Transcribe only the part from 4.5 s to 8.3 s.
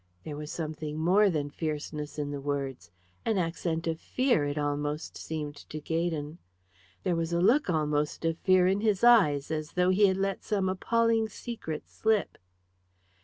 almost seemed to Gaydon. There was a look almost